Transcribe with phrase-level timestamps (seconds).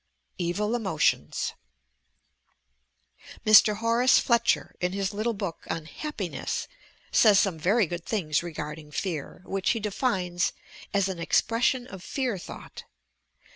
[0.39, 1.53] EVn, EMOTIONS
[3.45, 3.75] Mr.
[3.77, 6.67] Horace Fletcher, in his little book on "Happiness"
[7.11, 10.53] says some very good things regarding fear, which he defines
[10.91, 12.83] as "an expression of fear thought."